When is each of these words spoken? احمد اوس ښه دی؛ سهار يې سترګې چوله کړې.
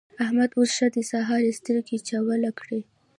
احمد 0.23 0.49
اوس 0.57 0.69
ښه 0.77 0.87
دی؛ 0.93 1.03
سهار 1.11 1.41
يې 1.47 1.53
سترګې 1.59 1.97
چوله 2.07 2.51
کړې. 2.59 2.81